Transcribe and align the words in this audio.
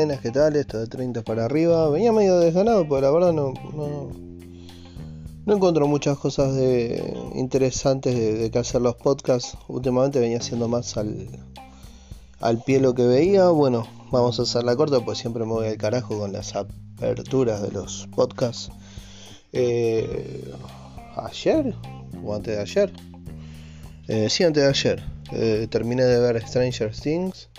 buenas, 0.00 0.22
¿qué 0.22 0.30
tal? 0.30 0.56
Esto 0.56 0.78
de 0.78 0.86
30 0.86 1.20
para 1.24 1.44
arriba. 1.44 1.90
Venía 1.90 2.10
medio 2.10 2.38
desganado, 2.38 2.88
porque 2.88 3.02
la 3.02 3.10
verdad 3.10 3.34
no, 3.34 3.52
no, 3.74 5.54
encuentro 5.54 5.86
muchas 5.86 6.16
cosas 6.16 6.54
de, 6.54 7.14
interesantes 7.34 8.14
de, 8.14 8.50
que 8.50 8.58
hacer 8.58 8.80
los 8.80 8.94
podcasts. 8.94 9.58
Últimamente 9.68 10.18
venía 10.18 10.38
haciendo 10.38 10.68
más 10.68 10.96
al, 10.96 11.28
al 12.40 12.62
pie 12.62 12.80
lo 12.80 12.94
que 12.94 13.02
veía. 13.02 13.50
Bueno, 13.50 13.86
vamos 14.10 14.38
a 14.40 14.44
hacer 14.44 14.64
la 14.64 14.74
corta, 14.74 15.00
pues 15.00 15.18
siempre 15.18 15.44
me 15.44 15.52
voy 15.52 15.66
al 15.66 15.76
carajo 15.76 16.18
con 16.18 16.32
las 16.32 16.54
aperturas 16.56 17.60
de 17.60 17.70
los 17.70 18.08
podcasts. 18.16 18.70
Eh, 19.52 20.50
ayer 21.16 21.74
o 22.24 22.34
antes 22.34 22.56
de 22.56 22.62
ayer. 22.62 22.92
Eh, 24.08 24.30
sí, 24.30 24.44
antes 24.44 24.62
de 24.62 24.68
ayer. 24.70 25.04
Eh, 25.32 25.66
terminé 25.70 26.04
de 26.04 26.20
ver 26.20 26.42
Stranger 26.48 26.90
Things. 26.90 27.50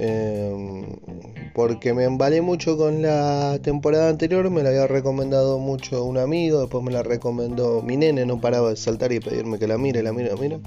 Em, 0.00 0.84
porque 1.58 1.92
me 1.92 2.04
embalé 2.04 2.40
mucho 2.40 2.76
con 2.76 3.02
la 3.02 3.58
temporada 3.60 4.10
anterior, 4.10 4.48
me 4.48 4.62
la 4.62 4.68
había 4.68 4.86
recomendado 4.86 5.58
mucho 5.58 6.04
un 6.04 6.16
amigo, 6.16 6.60
después 6.60 6.84
me 6.84 6.92
la 6.92 7.02
recomendó 7.02 7.82
mi 7.82 7.96
nene, 7.96 8.24
no 8.24 8.40
paraba 8.40 8.70
de 8.70 8.76
saltar 8.76 9.10
y 9.10 9.18
pedirme 9.18 9.58
que 9.58 9.66
la 9.66 9.76
mire, 9.76 10.04
la 10.04 10.12
mire, 10.12 10.28
la 10.28 10.36
mire. 10.36 10.60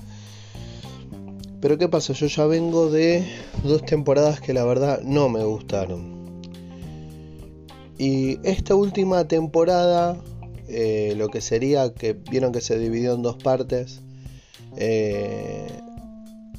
Pero 1.62 1.78
¿qué 1.78 1.88
pasa? 1.88 2.12
Yo 2.12 2.28
ya 2.28 2.46
vengo 2.46 2.92
de 2.92 3.26
dos 3.64 3.86
temporadas 3.86 4.42
que 4.42 4.54
la 4.54 4.66
verdad 4.66 5.00
no 5.02 5.30
me 5.30 5.46
gustaron. 5.46 6.42
Y 7.98 8.46
esta 8.46 8.76
última 8.76 9.30
temporada, 9.30 10.18
eh, 10.68 11.14
lo 11.16 11.30
que 11.30 11.40
sería 11.40 11.94
que 11.94 12.12
vieron 12.12 12.52
que 12.52 12.60
se 12.60 12.78
dividió 12.78 13.14
en 13.14 13.22
dos 13.22 13.38
partes. 13.38 14.02
Eh, 14.76 15.68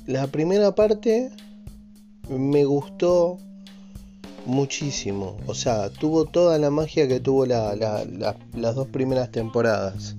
la 0.07 0.27
primera 0.29 0.75
parte 0.75 1.29
me 2.31 2.65
gustó 2.65 3.37
muchísimo. 4.47 5.37
O 5.47 5.55
sea, 5.55 5.91
tuvo 5.91 6.25
toda 6.25 6.59
la 6.59 6.71
magia 6.71 7.09
que 7.09 7.21
tuvo 7.21 7.47
las 7.47 8.75
dos 8.75 8.89
primeras 8.89 9.31
temporadas. 9.31 10.17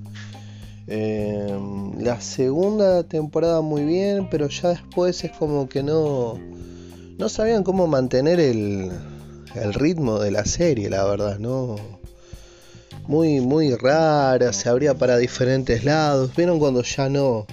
Em, 0.88 1.98
la 2.02 2.20
segunda 2.20 3.04
temporada 3.04 3.62
muy 3.62 3.84
bien, 3.86 4.28
pero 4.30 4.50
ya 4.50 4.70
después 4.70 5.24
es 5.24 5.32
como 5.32 5.70
que 5.70 5.82
no, 5.82 6.38
no 7.18 7.30
sabían 7.30 7.64
cómo 7.64 7.88
mantener 7.88 8.40
el, 8.40 8.92
el 9.56 9.74
ritmo 9.74 10.20
de 10.20 10.32
la 10.32 10.46
serie, 10.46 10.90
la 10.90 11.06
verdad, 11.06 11.40
¿no? 11.40 11.78
Muy, 13.08 13.42
muy 13.42 13.76
rara, 13.76 14.54
se 14.54 14.70
abría 14.70 14.94
para 14.94 15.18
diferentes 15.18 15.84
lados. 15.84 16.36
¿Vieron 16.36 16.60
cuando 16.60 16.84
ya 16.84 17.10
no, 17.10 17.46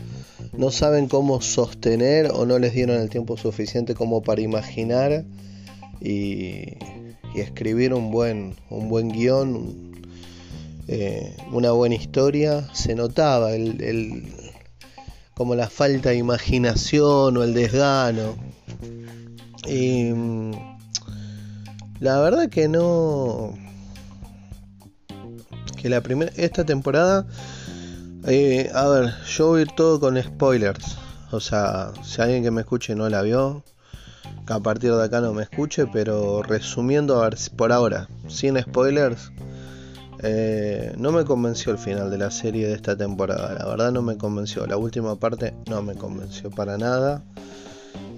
no 0.57 0.71
saben 0.71 1.09
cómo 1.09 1.41
sostener 1.41 2.31
o 2.33 2.47
no 2.47 2.59
les 2.59 2.73
dieron 2.73 3.01
el 3.01 3.11
tiempo 3.11 3.37
suficiente 3.37 3.95
como 3.95 4.23
para 4.23 4.41
imaginar 4.41 5.25
y, 6.01 6.77
escribir 7.35 7.95
un 7.95 8.11
buen, 8.11 8.57
un 8.71 8.89
buen 8.89 9.09
guion, 9.09 9.93
eh, 10.89 11.37
una 11.53 11.71
buena 11.71 11.95
historia, 11.95 12.69
se 12.75 12.95
notaba 12.95 13.53
el, 13.53 14.35
como 15.35 15.55
la 15.55 15.71
falta 15.71 16.11
de 16.11 16.17
imaginación 16.17 17.37
o 17.37 17.43
el 17.43 17.55
desgano. 17.55 18.37
Y 19.67 20.13
mm, 20.13 20.53
la 22.01 22.21
verdad 22.21 22.49
que 22.49 22.69
no... 22.69 23.55
Que 25.77 25.89
la 25.89 26.03
primera, 26.03 26.31
esta 26.37 26.67
temporada 26.67 27.27
eh, 28.27 28.71
a 28.75 28.87
ver, 28.87 29.15
yo 29.27 29.49
voy 29.49 29.65
todo 29.65 29.99
con 29.99 30.21
spoilers. 30.23 30.99
O 31.31 31.41
sea, 31.41 31.93
si 32.05 32.21
alguien 32.21 32.43
que 32.43 32.51
me 32.51 32.61
escuche 32.63 32.95
no 32.95 33.09
la 33.09 33.23
vio, 33.23 33.65
que 34.47 34.53
a 34.53 34.61
partir 34.61 34.93
de 34.95 35.05
acá 35.05 35.21
no 35.21 35.33
me 35.33 35.43
escuche, 35.43 35.87
pero 35.87 36.43
resumiendo, 36.43 37.21
a 37.21 37.29
ver, 37.29 37.39
por 37.57 37.73
ahora, 37.73 38.09
sin 38.29 38.61
spoilers, 38.61 39.33
eh, 40.23 40.93
no 40.99 41.13
me 41.13 41.25
convenció 41.25 41.73
el 41.73 41.79
final 41.79 42.11
de 42.11 42.19
la 42.19 42.31
serie 42.31 42.67
de 42.67 42.75
esta 42.75 42.97
temporada. 42.97 43.55
La 43.55 43.65
verdad 43.65 43.91
no 43.91 44.03
me 44.03 44.19
convenció. 44.19 44.67
La 44.67 44.77
última 44.77 45.17
parte 45.17 45.55
no 45.69 45.83
me 45.83 45.95
convenció 45.95 46.51
para 46.51 46.77
nada. 46.77 47.25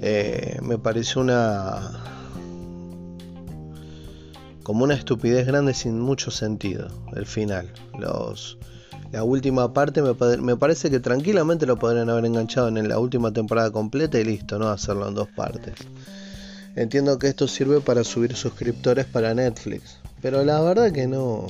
Eh, 0.01 0.59
me 0.63 0.79
pareció 0.79 1.21
una... 1.21 1.93
como 4.65 4.85
una 4.85 4.95
estupidez 4.95 5.47
grande 5.47 5.75
sin 5.75 6.01
mucho 6.01 6.33
sentido. 6.33 6.89
El 7.15 7.27
final. 7.27 7.73
Los 7.99 8.59
la 9.13 9.25
última 9.25 9.75
parte 9.75 10.01
me, 10.01 10.57
parece 10.57 10.91
que 10.91 10.99
tranquilamente 10.99 11.67
lo 11.67 11.79
podrían 11.79 12.09
haber 12.09 12.25
enganchado 12.25 12.69
en 12.69 12.89
la 12.89 12.99
última 12.99 13.31
temporada 13.31 13.71
completa 13.71 14.19
y 14.19 14.25
listo, 14.25 14.59
no 14.59 14.69
hacerlo 14.71 15.07
en 15.07 15.15
dos 15.15 15.29
partes. 15.29 15.75
Entiendo 16.77 17.19
que 17.19 17.29
esto 17.29 17.47
sirve 17.47 17.83
para 17.83 18.05
subir 18.05 18.35
suscriptores 18.35 19.05
para 19.05 19.35
Netflix, 19.35 19.99
pero 20.23 20.43
la 20.45 20.61
verdad 20.63 20.91
que 20.93 21.07
no. 21.07 21.47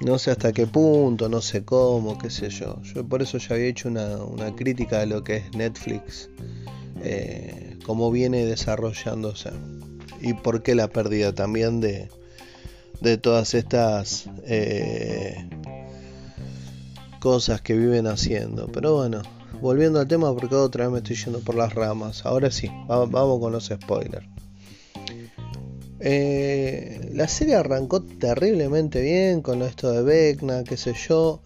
No 0.00 0.18
sé 0.18 0.30
hasta 0.30 0.52
qué 0.52 0.66
punto, 0.66 1.28
no 1.28 1.42
sé 1.42 1.62
cómo, 1.64 2.16
qué 2.16 2.30
sé 2.30 2.48
yo. 2.48 2.80
Yo 2.94 3.04
por 3.04 3.20
eso 3.20 3.36
ya 3.36 3.56
había 3.56 3.66
hecho 3.66 3.88
una, 3.88 4.54
crítica 4.56 5.00
de 5.00 5.06
lo 5.06 5.24
que 5.24 5.38
es 5.38 5.54
Netflix, 5.54 6.30
eh, 7.02 7.76
cómo 7.84 8.10
viene 8.10 8.46
desarrollándose 8.46 9.50
y 10.22 10.34
por 10.34 10.62
qué 10.62 10.74
la 10.74 10.88
pérdida 10.88 11.34
también 11.34 11.80
de, 11.80 12.08
de 13.00 13.18
todas 13.18 13.54
estas 13.54 14.28
eh, 14.44 15.48
cosas 17.20 17.60
que 17.60 17.76
viven 17.76 18.08
haciendo. 18.08 18.66
Pero 18.72 18.96
bueno, 18.96 19.22
volviendo 19.60 20.00
al 20.00 20.08
tema 20.08 20.34
porque 20.34 20.56
otra 20.56 20.84
vez 20.84 20.92
me 20.92 20.98
estoy 20.98 21.16
yendo 21.16 21.40
por 21.40 21.54
las 21.54 21.74
ramas. 21.74 22.26
Ahora 22.26 22.50
sí, 22.50 22.68
vamos 22.88 23.38
con 23.38 23.52
los 23.52 23.66
spoilers. 23.66 24.26
Eh, 26.00 27.10
la 27.12 27.28
serie 27.28 27.56
arrancó 27.56 28.02
terriblemente 28.02 29.02
bien 29.02 29.42
con 29.42 29.62
esto 29.62 29.92
de 29.92 30.02
Vecna, 30.02 30.64
qué 30.64 30.76
sé 30.76 30.94
yo. 30.94 31.42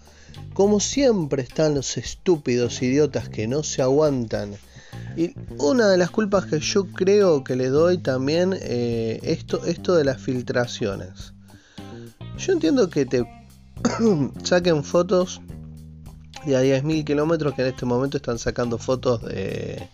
Como 0.54 0.78
siempre 0.78 1.42
están 1.42 1.74
los 1.74 1.96
estúpidos 1.96 2.80
idiotas 2.80 3.28
que 3.28 3.48
no 3.48 3.64
se 3.64 3.82
aguantan. 3.82 4.54
Y 5.16 5.34
una 5.58 5.88
de 5.88 5.96
las 5.96 6.10
culpas 6.10 6.46
que 6.46 6.60
yo 6.60 6.86
creo 6.86 7.42
que 7.42 7.56
le 7.56 7.68
doy 7.68 7.98
también 7.98 8.56
eh, 8.60 9.18
esto, 9.22 9.64
esto 9.64 9.94
de 9.94 10.04
las 10.04 10.20
filtraciones. 10.20 11.34
Yo 12.38 12.52
entiendo 12.52 12.88
que 12.90 13.06
te 13.06 13.24
saquen 14.44 14.84
fotos 14.84 15.40
y 16.46 16.54
a 16.54 16.62
10.000 16.62 17.04
kilómetros 17.04 17.54
que 17.54 17.62
en 17.62 17.68
este 17.68 17.86
momento 17.86 18.16
están 18.16 18.38
sacando 18.38 18.78
fotos 18.78 19.22
de, 19.22 19.88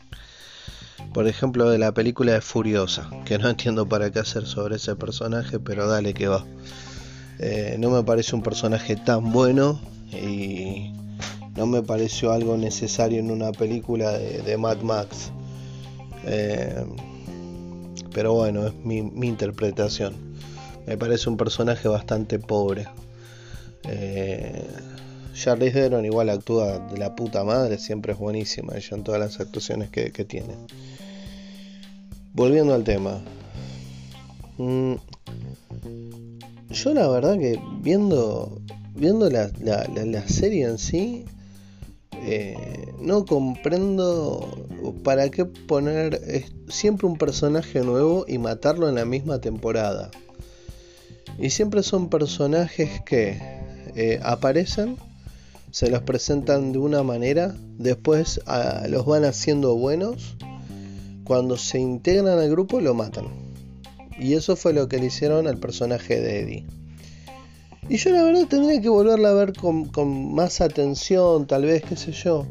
por 1.12 1.26
ejemplo, 1.26 1.68
de 1.70 1.78
la 1.78 1.92
película 1.92 2.32
de 2.32 2.40
Furiosa, 2.40 3.10
que 3.24 3.38
no 3.38 3.48
entiendo 3.48 3.88
para 3.88 4.10
qué 4.10 4.20
hacer 4.20 4.46
sobre 4.46 4.76
ese 4.76 4.96
personaje, 4.96 5.58
pero 5.58 5.86
dale 5.86 6.14
que 6.14 6.28
va. 6.28 6.44
Eh, 7.38 7.76
no 7.78 7.90
me 7.90 8.02
parece 8.02 8.36
un 8.36 8.42
personaje 8.42 8.96
tan 8.96 9.32
bueno 9.32 9.80
y 10.12 10.92
no 11.56 11.66
me 11.66 11.82
pareció 11.82 12.32
algo 12.32 12.56
necesario 12.56 13.18
en 13.18 13.30
una 13.30 13.52
película 13.52 14.12
de, 14.12 14.56
Mad 14.56 14.78
Max. 14.82 15.32
Eh, 16.26 16.84
pero 18.12 18.34
bueno, 18.34 18.66
es 18.66 18.74
mi, 18.74 18.98
interpretación. 19.26 20.14
Me 20.86 20.96
parece 20.96 21.28
un 21.28 21.36
personaje 21.36 21.88
bastante 21.88 22.38
pobre. 22.38 22.86
Eh, 23.84 24.66
Charlize 25.40 25.72
Theron 25.72 26.04
igual 26.04 26.28
actúa 26.28 26.78
de 26.78 26.98
la 26.98 27.16
puta 27.16 27.44
madre, 27.44 27.78
siempre 27.78 28.12
es 28.12 28.18
buenísima 28.18 28.76
ella 28.76 28.94
en 28.94 29.02
todas 29.02 29.18
las 29.18 29.40
actuaciones 29.40 29.88
que, 29.88 30.10
tiene. 30.26 30.54
Volviendo 32.34 32.74
al 32.74 32.84
tema. 32.84 33.22
Mm, 34.58 34.96
yo 36.68 36.92
la 36.92 37.08
verdad 37.08 37.38
que 37.38 37.58
viendo, 37.80 38.60
viendo 38.94 39.30
la, 39.30 40.28
serie 40.28 40.66
en 40.66 40.76
sí, 40.76 41.24
eh, 42.12 42.92
no 43.00 43.24
comprendo 43.24 44.46
para 45.02 45.30
qué 45.30 45.46
poner 45.46 46.20
siempre 46.68 47.06
un 47.06 47.16
personaje 47.16 47.80
nuevo 47.80 48.26
y 48.28 48.36
matarlo 48.36 48.90
en 48.90 48.96
la 48.96 49.06
misma 49.06 49.40
temporada. 49.40 50.10
Y 51.38 51.48
siempre 51.48 51.82
son 51.82 52.10
personajes 52.10 53.00
que 53.06 53.40
eh, 53.96 54.20
aparecen 54.22 54.98
se 55.70 55.90
los 55.90 56.02
presentan 56.02 56.72
de 56.72 56.78
una 56.78 57.02
manera, 57.02 57.54
después 57.78 58.40
los 58.88 59.06
van 59.06 59.24
haciendo 59.24 59.76
buenos, 59.76 60.36
cuando 61.24 61.56
se 61.56 61.78
integran 61.78 62.38
al 62.38 62.50
grupo 62.50 62.80
lo 62.80 62.94
matan. 62.94 63.26
Y 64.18 64.34
eso 64.34 64.56
fue 64.56 64.72
lo 64.72 64.88
que 64.88 64.98
le 64.98 65.06
hicieron 65.06 65.46
al 65.46 65.58
personaje 65.58 66.20
de 66.20 66.40
Eddie. 66.40 66.66
Y 67.88 67.96
yo 67.96 68.10
la 68.10 68.22
verdad 68.22 68.46
tendría 68.48 68.80
que 68.80 68.88
volverla 68.88 69.30
a 69.30 69.34
ver 69.34 69.52
con, 69.54 70.34
más 70.34 70.60
atención, 70.60 71.46
tal 71.46 71.64
vez, 71.64 71.82
qué 71.82 71.96
sé 71.96 72.12
yo. 72.12 72.46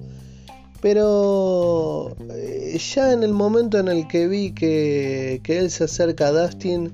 Pero 0.81 2.15
eh, 2.31 2.79
ya 2.93 3.13
en 3.13 3.23
el 3.23 3.33
momento 3.33 3.77
en 3.77 3.89
el 3.89 4.07
que 4.07 4.27
vi 4.27 4.51
que, 4.53 5.41
que 5.43 5.59
él 5.59 5.71
se 5.71 5.83
acerca 5.83 6.27
a 6.27 6.31
Dustin, 6.31 6.91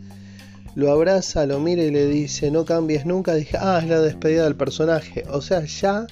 lo 0.75 0.91
abraza, 0.91 1.45
lo 1.45 1.59
mira 1.59 1.83
y 1.83 1.91
le 1.91 2.05
dice 2.05 2.51
no 2.51 2.65
cambies 2.65 3.05
nunca, 3.05 3.33
dije, 3.33 3.57
ah, 3.59 3.79
es 3.81 3.89
la 3.89 4.01
despedida 4.01 4.43
del 4.43 4.55
personaje. 4.55 5.23
O 5.31 5.41
sea, 5.41 5.63
ya 5.65 6.05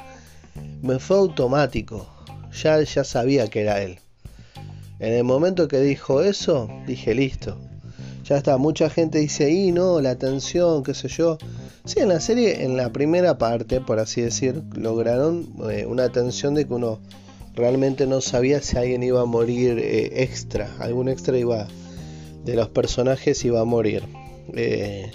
me 0.81 0.99
fue 0.99 1.17
automático, 1.17 2.07
ya, 2.63 2.81
ya 2.81 3.03
sabía 3.03 3.47
que 3.49 3.61
era 3.61 3.81
él. 3.81 3.99
En 4.99 5.13
el 5.13 5.25
momento 5.25 5.67
que 5.67 5.79
dijo 5.81 6.21
eso, 6.21 6.69
dije, 6.87 7.13
listo, 7.13 7.57
ya 8.23 8.37
está, 8.37 8.57
mucha 8.57 8.89
gente 8.89 9.19
dice 9.19 9.45
ahí, 9.45 9.73
no, 9.73 9.99
la 9.99 10.15
tensión, 10.15 10.83
qué 10.83 10.93
sé 10.93 11.09
yo. 11.09 11.37
Sí, 11.83 11.99
en 11.99 12.07
la 12.07 12.21
serie, 12.21 12.63
en 12.63 12.77
la 12.77 12.93
primera 12.93 13.37
parte, 13.37 13.81
por 13.81 13.99
así 13.99 14.21
decir, 14.21 14.63
lograron 14.75 15.45
eh, 15.69 15.85
una 15.85 16.07
tensión 16.09 16.53
de 16.53 16.65
que 16.65 16.73
uno 16.73 16.99
realmente 17.53 18.07
no 18.07 18.21
sabía 18.21 18.61
si 18.61 18.77
alguien 18.77 19.03
iba 19.03 19.19
a 19.19 19.25
morir 19.25 19.77
eh, 19.77 20.23
extra, 20.23 20.69
algún 20.79 21.09
extra 21.09 21.37
iba 21.37 21.67
de 22.45 22.55
los 22.55 22.69
personajes 22.69 23.43
iba 23.43 23.59
a 23.59 23.65
morir. 23.65 24.03
Eh, 24.55 25.11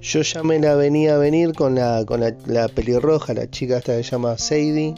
yo 0.00 0.22
ya 0.22 0.42
me 0.42 0.58
la 0.58 0.74
venía 0.74 1.16
a 1.16 1.18
venir 1.18 1.52
con 1.52 1.74
la, 1.74 2.04
con 2.06 2.20
la, 2.20 2.68
pelirroja, 2.68 3.34
la 3.34 3.50
chica 3.50 3.78
esta 3.78 3.96
que 3.96 4.04
se 4.04 4.10
llama 4.10 4.38
Sadie. 4.38 4.94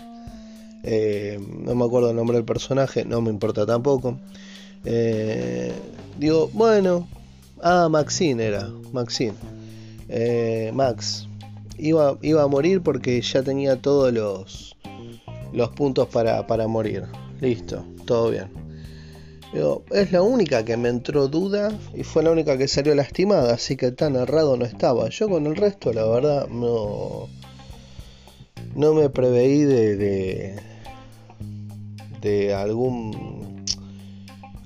no 1.64 1.74
me 1.74 1.84
acuerdo 1.84 2.10
el 2.10 2.16
nombre 2.16 2.36
del 2.36 2.44
personaje, 2.44 3.04
no 3.04 3.20
me 3.20 3.30
importa 3.30 3.64
tampoco. 3.66 4.18
digo, 6.18 6.50
bueno, 6.52 7.06
Ah, 7.62 7.88
Maxine 7.90 8.40
era, 8.44 8.68
Maxine. 8.92 9.34
Eh, 10.08 10.70
Max. 10.72 11.26
Iba, 11.76 12.18
iba, 12.22 12.42
a 12.42 12.46
morir 12.46 12.82
porque 12.82 13.20
ya 13.20 13.42
tenía 13.42 13.80
todos 13.80 14.12
los, 14.12 14.76
los 15.52 15.68
puntos 15.70 16.08
para, 16.08 16.46
para 16.46 16.66
morir. 16.66 17.04
Listo, 17.40 17.84
todo 18.04 18.30
bien. 18.30 18.67
Es 19.90 20.12
la 20.12 20.22
única 20.22 20.64
que 20.64 20.76
me 20.76 20.88
entró 20.88 21.28
duda 21.28 21.70
y 21.94 22.02
fue 22.02 22.22
la 22.22 22.30
única 22.30 22.58
que 22.58 22.68
salió 22.68 22.94
lastimada, 22.94 23.54
así 23.54 23.76
que 23.76 23.92
tan 23.92 24.16
errado 24.16 24.56
no 24.56 24.64
estaba. 24.64 25.08
Yo 25.08 25.28
con 25.28 25.46
el 25.46 25.56
resto, 25.56 25.92
la 25.92 26.04
verdad, 26.06 26.48
no, 26.48 27.28
no 28.74 28.94
me 28.94 29.08
preveí 29.08 29.62
de, 29.62 29.96
de, 29.96 30.56
de 32.20 32.54
algún 32.54 33.38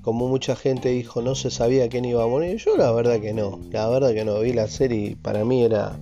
como 0.03 0.27
mucha 0.27 0.55
gente 0.57 0.89
dijo, 0.89 1.21
no 1.21 1.33
se 1.33 1.49
sabía 1.49 1.87
quién 1.87 2.03
iba 2.03 2.23
a 2.23 2.27
morir. 2.27 2.57
Yo 2.57 2.75
la 2.75 2.91
verdad 2.91 3.21
que 3.21 3.33
no, 3.33 3.59
la 3.71 3.87
verdad 3.87 4.13
que 4.13 4.25
no. 4.25 4.39
Vi 4.41 4.51
la 4.51 4.67
serie 4.67 5.11
y 5.11 5.15
para 5.15 5.45
mí 5.45 5.63
era, 5.63 5.97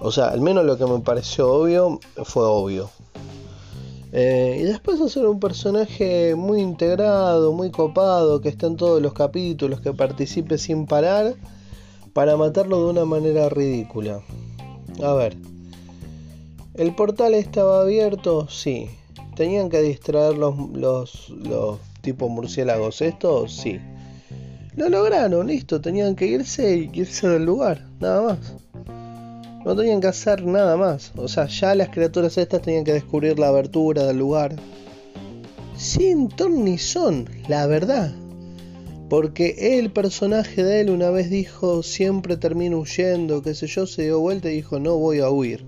o 0.00 0.10
sea, 0.10 0.28
al 0.28 0.40
menos 0.40 0.64
lo 0.64 0.78
que 0.78 0.86
me 0.86 0.98
pareció 1.00 1.52
obvio 1.52 2.00
fue 2.24 2.44
obvio. 2.44 2.90
Eh, 4.12 4.58
y 4.60 4.64
después 4.64 5.00
hacer 5.00 5.26
un 5.26 5.38
personaje 5.38 6.34
muy 6.34 6.60
integrado, 6.60 7.52
muy 7.52 7.70
copado, 7.70 8.40
que 8.40 8.48
está 8.48 8.66
en 8.66 8.76
todos 8.76 9.02
los 9.02 9.12
capítulos, 9.12 9.80
que 9.80 9.92
participe 9.92 10.58
sin 10.58 10.86
parar, 10.86 11.34
para 12.12 12.36
matarlo 12.36 12.84
de 12.84 12.90
una 12.90 13.04
manera 13.04 13.48
ridícula. 13.48 14.22
A 15.02 15.12
ver, 15.14 15.36
¿el 16.74 16.94
portal 16.94 17.34
estaba 17.34 17.82
abierto? 17.82 18.48
Sí. 18.48 18.90
¿Tenían 19.36 19.68
que 19.68 19.80
distraer 19.82 20.36
los, 20.36 20.56
los, 20.72 21.30
los 21.30 21.78
tipo 22.00 22.28
murciélagos 22.28 23.02
estos, 23.02 23.54
sí. 23.54 23.78
Lo 24.76 24.88
lograron, 24.88 25.46
listo, 25.46 25.80
tenían 25.80 26.16
que 26.16 26.26
irse 26.26 26.76
y 26.76 26.90
irse 26.92 27.28
del 27.28 27.44
lugar, 27.44 27.86
nada 28.00 28.22
más. 28.22 28.38
No 29.68 29.76
tenían 29.76 30.00
que 30.00 30.06
hacer 30.06 30.46
nada 30.46 30.78
más. 30.78 31.12
O 31.14 31.28
sea, 31.28 31.46
ya 31.46 31.74
las 31.74 31.90
criaturas 31.90 32.38
estas 32.38 32.62
tenían 32.62 32.84
que 32.84 32.94
descubrir 32.94 33.38
la 33.38 33.48
abertura 33.48 34.06
del 34.06 34.16
lugar. 34.16 34.56
Sin 35.76 36.30
ton 36.30 36.64
ni 36.64 36.78
son, 36.78 37.28
la 37.48 37.66
verdad. 37.66 38.10
Porque 39.10 39.76
el 39.78 39.90
personaje 39.90 40.64
de 40.64 40.80
él 40.80 40.88
una 40.88 41.10
vez 41.10 41.28
dijo, 41.28 41.82
siempre 41.82 42.38
termino 42.38 42.78
huyendo, 42.78 43.42
qué 43.42 43.54
sé 43.54 43.66
yo, 43.66 43.86
se 43.86 44.04
dio 44.04 44.20
vuelta 44.20 44.50
y 44.50 44.54
dijo, 44.54 44.78
no 44.80 44.96
voy 44.96 45.18
a 45.18 45.28
huir. 45.28 45.66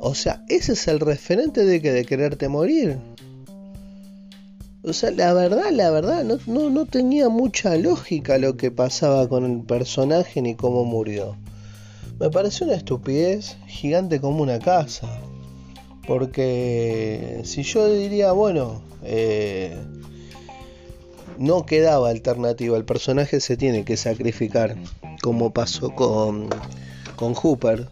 O 0.00 0.16
sea, 0.16 0.44
ese 0.48 0.72
es 0.72 0.88
el 0.88 0.98
referente 0.98 1.64
de 1.64 1.80
que 1.80 1.92
de 1.92 2.04
quererte 2.04 2.48
morir. 2.48 2.98
O 4.82 4.92
sea, 4.92 5.12
la 5.12 5.32
verdad, 5.34 5.70
la 5.70 5.92
verdad, 5.92 6.24
no, 6.24 6.68
no, 6.68 6.86
tenía 6.86 7.28
mucha 7.28 7.76
lógica 7.76 8.38
lo 8.38 8.56
que 8.56 8.72
pasaba 8.72 9.28
con 9.28 9.44
el 9.44 9.60
personaje 9.60 10.42
ni 10.42 10.56
cómo 10.56 10.84
murió. 10.84 11.36
Me 12.20 12.30
pareció 12.30 12.66
una 12.66 12.76
estupidez 12.76 13.56
gigante 13.66 14.20
como 14.20 14.42
una 14.42 14.60
casa. 14.60 15.08
Porque 16.06 17.40
si 17.44 17.62
yo 17.62 17.92
diría, 17.92 18.32
bueno, 18.32 18.82
eh, 19.02 19.76
no 21.38 21.66
quedaba 21.66 22.10
alternativa, 22.10 22.76
el 22.76 22.84
personaje 22.84 23.40
se 23.40 23.56
tiene 23.56 23.84
que 23.84 23.96
sacrificar, 23.96 24.76
como 25.22 25.52
pasó 25.52 25.94
con, 25.94 26.48
con 27.16 27.34
Hooper. 27.34 27.88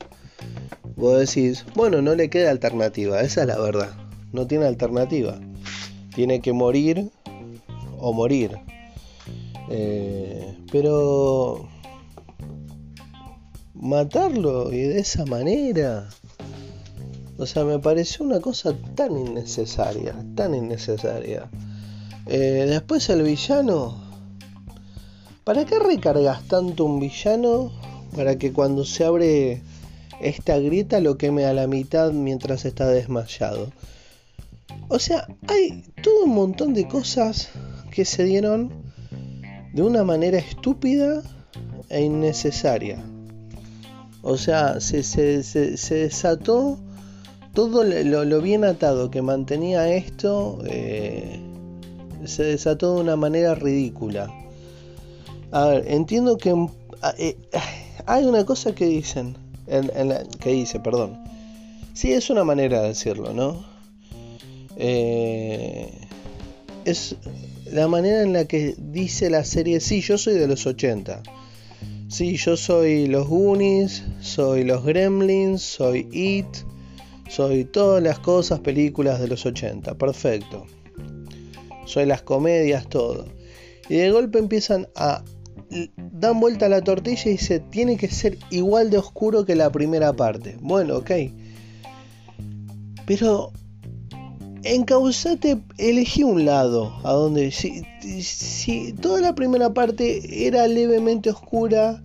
Vos 0.97 1.19
decís, 1.19 1.65
bueno, 1.75 2.03
no 2.03 2.15
le 2.15 2.29
queda 2.29 2.51
alternativa, 2.51 3.21
esa 3.23 3.43
es 3.43 3.47
la 3.47 3.59
verdad, 3.59 3.91
no 4.33 4.47
tiene 4.47 4.67
alternativa 4.67 5.39
tiene 6.19 6.41
que 6.41 6.53
morir 6.53 7.11
o 8.01 8.13
morir. 8.13 8.59
Eh, 9.71 10.53
pero 10.73 11.69
matarlo 13.81 14.73
y 14.73 14.81
de 14.81 14.99
esa 14.99 15.25
manera, 15.25 16.09
o 17.39 17.47
sea, 17.47 17.65
me 17.65 17.79
pareció 17.79 18.25
una 18.25 18.41
cosa 18.41 18.75
tan 18.95 19.17
innecesaria, 19.17 20.15
tan 20.35 20.55
innecesaria. 20.55 21.49
Eh, 22.27 22.67
después 22.69 23.09
el 23.09 23.23
villano, 23.23 23.97
¿para 25.45 25.65
qué 25.65 25.79
recargas 25.79 26.47
tanto 26.49 26.85
un 26.85 27.01
villano 27.01 27.73
para 28.17 28.37
que 28.37 28.53
cuando 28.53 28.85
se 28.85 29.05
abre 29.05 29.63
esta 30.21 30.59
grieta 30.59 31.01
lo 31.01 31.17
queme 31.17 31.45
a 31.45 31.53
la 31.53 31.67
mitad 31.67 32.13
mientras 32.13 32.65
está 32.65 32.89
desmayado? 32.89 33.71
O 34.89 34.99
sea, 34.99 35.27
hay 35.47 35.85
todo 36.03 36.25
un 36.25 36.35
montón 36.35 36.75
de 36.75 36.89
cosas 36.89 37.51
que 37.91 38.05
se 38.05 38.25
dieron 38.25 38.73
de 39.73 39.83
una 39.83 40.03
manera 40.03 40.39
estúpida 40.39 41.23
e 41.89 42.03
innecesaria. 42.03 43.03
O 44.31 44.37
sea, 44.37 44.79
se, 44.79 44.99
desató 45.89 46.79
todo 47.55 47.83
lo, 47.83 48.43
bien 48.43 48.63
atado 48.63 49.11
que 49.11 49.23
mantenía 49.23 49.89
esto, 49.89 50.59
eh, 50.67 51.41
se 52.27 52.43
desató 52.43 52.97
de 52.97 53.01
una 53.01 53.17
manera 53.17 53.55
ridícula. 53.55 54.31
A 55.51 55.69
ver, 55.69 55.87
entiendo 55.89 56.37
que 56.37 56.55
eh, 57.17 57.39
hay 58.07 58.27
una 58.27 58.45
cosa 58.45 58.75
que 58.75 58.85
dicen, 58.85 59.35
que 60.41 60.51
dice, 60.51 60.79
perdón. 60.79 61.25
Sí, 61.95 62.13
es 62.13 62.29
una 62.29 62.45
manera 62.45 62.83
de 62.83 62.89
decirlo, 62.89 63.33
¿no? 63.33 63.65
Eh, 64.77 65.91
es 66.85 67.17
la 67.65 67.89
manera 67.89 68.21
en 68.21 68.35
la 68.35 68.45
que 68.45 68.75
dice 68.77 69.31
la 69.31 69.43
serie, 69.45 69.81
sí, 69.81 70.03
yo 70.03 70.19
soy 70.19 70.35
de 70.35 70.49
los 70.49 70.67
80. 70.67 71.23
Sí, 72.09 72.37
yo 72.37 72.57
soy 72.57 73.07
los 73.07 73.29
Goonies, 73.29 74.03
soy 74.21 74.65
los 74.65 74.83
Gremlins, 74.83 75.61
soy 75.61 76.09
It, 76.11 76.47
soy 77.29 77.65
todas 77.65 78.03
las 78.03 78.19
cosas, 78.19 78.61
películas 78.61 79.21
de 79.21 79.29
los 79.29 79.45
80. 79.45 79.95
Perfecto. 79.99 80.65
Soy 81.85 82.07
las 82.07 82.23
comedias, 82.23 82.89
todo. 82.89 83.27
Y 83.91 83.97
de 83.97 84.11
golpe 84.11 84.39
empiezan 84.39 84.89
a... 84.97 85.23
Dan 85.97 86.41
vuelta 86.41 86.65
a 86.65 86.71
la 86.71 86.81
tortilla 86.81 87.25
y 87.27 87.33
dice, 87.33 87.61
tiene 87.61 87.99
que 87.99 88.09
ser 88.09 88.39
igual 88.51 88.89
de 88.89 88.97
oscuro 88.97 89.45
que 89.45 89.55
la 89.55 89.71
primera 89.71 90.15
parte. 90.15 90.57
Bueno, 90.61 90.97
ok. 90.97 91.11
Pero 93.05 93.53
Encausate, 94.65 95.59
elegí 95.79 96.25
un 96.25 96.45
lado, 96.45 96.93
a 97.05 97.13
donde 97.13 97.53
si, 97.53 98.93
toda 99.01 99.21
la 99.21 99.35
primera 99.35 99.73
parte 99.73 100.47
era 100.47 100.67
levemente 100.67 101.31
oscura, 101.31 102.03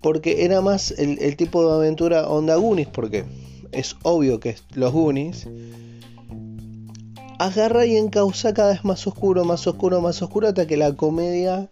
porque 0.00 0.44
era 0.44 0.60
más 0.60 0.90
el, 0.90 1.36
tipo 1.36 1.64
de 1.66 1.74
aventura 1.74 2.28
onda 2.28 2.56
Goonies, 2.56 2.88
porque 2.88 3.24
es 3.70 3.96
obvio 4.02 4.40
que 4.40 4.56
los 4.74 4.92
Goonies, 4.92 5.46
agarra 7.38 7.86
y 7.86 7.96
encausa 7.96 8.52
cada 8.52 8.72
vez 8.72 8.84
más 8.84 9.06
oscuro, 9.06 9.44
más 9.44 9.66
oscuro, 9.66 10.00
más 10.00 10.20
oscuro, 10.20 10.48
hasta 10.48 10.66
que 10.66 10.76
la 10.76 10.92
comedia 10.94 11.68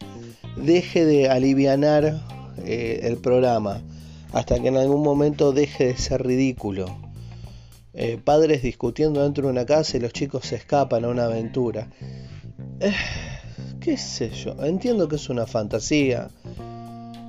deje 0.56 1.04
de 1.04 1.28
alivianar 1.28 2.20
eh, 2.64 3.00
el 3.02 3.16
programa, 3.16 3.82
hasta 4.32 4.60
que 4.60 4.68
en 4.68 4.76
algún 4.76 5.02
momento 5.02 5.52
deje 5.52 5.86
de 5.86 5.96
ser 5.96 6.24
ridículo. 6.24 7.09
Eh, 7.92 8.20
padres 8.22 8.62
discutiendo 8.62 9.22
dentro 9.22 9.46
de 9.46 9.50
una 9.50 9.66
casa 9.66 9.96
y 9.96 10.00
los 10.00 10.12
chicos 10.12 10.46
se 10.46 10.56
escapan 10.56 11.04
a 11.04 11.08
una 11.08 11.24
aventura. 11.24 11.88
Eh, 12.78 12.94
¿Qué 13.80 13.96
sé 13.96 14.30
yo? 14.30 14.54
Entiendo 14.64 15.08
que 15.08 15.16
es 15.16 15.28
una 15.28 15.46
fantasía. 15.46 16.28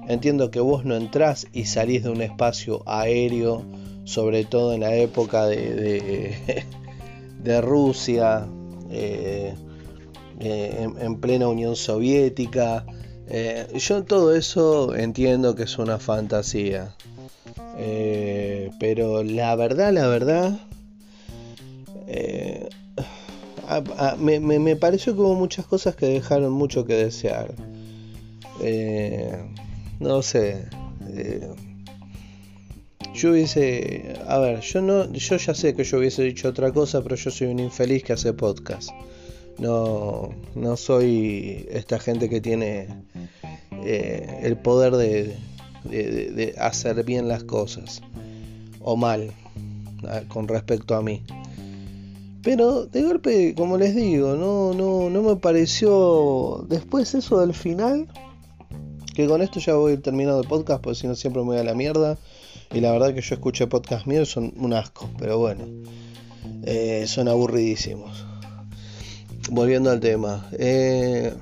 Entiendo 0.07 0.51
que 0.51 0.59
vos 0.59 0.85
no 0.85 0.95
entrás 0.95 1.47
y 1.51 1.65
salís 1.65 2.03
de 2.03 2.09
un 2.09 2.21
espacio 2.21 2.83
aéreo, 2.85 3.63
sobre 4.03 4.45
todo 4.45 4.73
en 4.73 4.81
la 4.81 4.95
época 4.95 5.47
de, 5.47 6.63
Rusia, 7.61 8.45
eh, 8.91 9.55
en, 10.39 10.99
en, 10.99 11.19
plena 11.19 11.47
Unión 11.47 11.75
Soviética. 11.75 12.85
yo 13.73 14.03
todo 14.03 14.35
eso 14.35 14.95
entiendo 14.95 15.55
que 15.55 15.63
es 15.63 15.79
una 15.79 15.97
fantasía. 15.97 16.95
Eh, 17.77 18.71
pero 18.79 19.23
la 19.23 19.55
verdad, 19.55 19.91
la 19.93 20.07
verdad, 20.07 20.59
eh, 22.07 22.67
me, 24.19 24.75
pareció 24.75 25.15
que 25.15 25.21
hubo 25.21 25.35
muchas 25.35 25.65
cosas 25.65 25.95
que 25.95 26.05
dejaron 26.05 26.51
mucho 26.51 26.85
que 26.85 26.95
desear. 26.95 27.53
Eh, 28.61 29.37
no 29.99 30.21
sé. 30.21 30.65
Eh, 31.07 31.47
yo 33.13 33.31
hubiese, 33.31 34.13
a 34.27 34.39
ver, 34.39 34.59
yo 34.59 34.81
no, 34.81 35.11
yo 35.13 35.37
ya 35.37 35.53
sé 35.53 35.73
que 35.73 35.83
yo 35.83 35.99
hubiese 35.99 36.23
dicho 36.23 36.49
otra 36.49 36.71
cosa, 36.71 37.01
pero 37.01 37.15
yo 37.15 37.31
soy 37.31 37.47
un 37.47 37.59
infeliz 37.59 38.03
que 38.03 38.13
hace 38.13 38.33
podcast. 38.33 38.89
No, 39.57 40.33
no 40.55 40.75
soy 40.75 41.67
esta 41.71 41.99
gente 41.99 42.29
que 42.29 42.41
tiene 42.41 42.87
el 43.83 44.57
poder 44.57 44.95
de, 44.95 45.35
de, 45.91 46.55
hacer 46.57 47.03
bien 47.03 47.27
las 47.27 47.43
cosas 47.43 48.01
o 48.79 48.95
mal 48.95 49.31
con 50.29 50.47
respecto 50.47 50.95
a 50.95 51.01
mí. 51.01 51.23
Pero 52.43 52.87
de 52.87 53.03
golpe, 53.03 53.53
como 53.55 53.77
les 53.77 53.95
digo, 53.95 54.35
no, 54.35 54.73
no, 54.73 55.09
no 55.09 55.21
me 55.21 55.35
pareció 55.35 56.65
después 56.69 57.13
eso 57.13 57.39
del 57.39 57.53
final. 57.53 58.07
Que 59.13 59.27
con 59.27 59.41
esto 59.41 59.59
ya 59.59 59.75
voy 59.75 59.97
terminando 59.97 60.41
el 60.41 60.47
podcast, 60.47 60.81
porque 60.81 60.99
si 60.99 61.07
no 61.07 61.15
siempre 61.15 61.41
me 61.41 61.49
voy 61.49 61.57
a 61.57 61.63
la 61.63 61.75
mierda. 61.75 62.17
Y 62.73 62.79
la 62.79 62.91
verdad 62.93 63.13
que 63.13 63.21
yo 63.21 63.35
escuché 63.35 63.67
podcast 63.67 64.07
míos, 64.07 64.29
son 64.29 64.53
un 64.57 64.73
asco, 64.73 65.09
pero 65.19 65.37
bueno, 65.37 65.65
eh, 66.63 67.03
son 67.05 67.27
aburridísimos. 67.27 68.25
Volviendo 69.51 69.91
al 69.91 69.99
tema, 69.99 70.47
eh, 70.53 71.33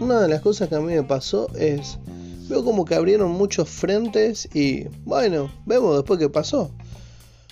una 0.00 0.20
de 0.20 0.28
las 0.28 0.40
cosas 0.40 0.68
que 0.68 0.74
a 0.74 0.80
mí 0.80 0.92
me 0.92 1.04
pasó 1.04 1.48
es, 1.54 1.98
veo 2.48 2.64
como 2.64 2.84
que 2.84 2.94
abrieron 2.94 3.30
muchos 3.30 3.68
frentes 3.68 4.48
y 4.54 4.84
bueno, 5.04 5.50
vemos 5.66 5.96
después 5.96 6.18
qué 6.18 6.28
pasó. 6.28 6.70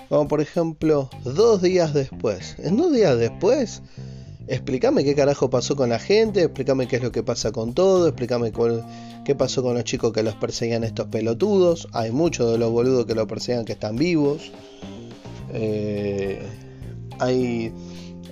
Como 0.08 0.28
por 0.28 0.40
ejemplo, 0.40 1.08
dos 1.24 1.62
días 1.62 1.94
después. 1.94 2.56
En 2.58 2.76
dos 2.76 2.92
días 2.92 3.18
después, 3.18 3.82
explícame 4.46 5.04
qué 5.04 5.14
carajo 5.14 5.48
pasó 5.48 5.76
con 5.76 5.88
la 5.88 5.98
gente, 5.98 6.42
explícame 6.42 6.86
qué 6.86 6.96
es 6.96 7.02
lo 7.02 7.12
que 7.12 7.22
pasa 7.22 7.52
con 7.52 7.72
todo, 7.72 8.08
explícame 8.08 8.52
qué 9.24 9.34
pasó 9.34 9.62
con 9.62 9.74
los 9.74 9.84
chicos 9.84 10.12
que 10.12 10.22
los 10.22 10.34
perseguían 10.34 10.84
estos 10.84 11.06
pelotudos. 11.06 11.88
Hay 11.92 12.10
muchos 12.10 12.52
de 12.52 12.58
los 12.58 12.70
boludos 12.70 13.06
que 13.06 13.14
los 13.14 13.26
perseguían 13.26 13.64
que 13.64 13.72
están 13.72 13.96
vivos. 13.96 14.52
Eh, 15.54 16.42
hay 17.18 17.72